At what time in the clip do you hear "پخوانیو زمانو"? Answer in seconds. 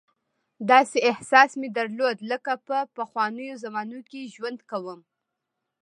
2.97-3.99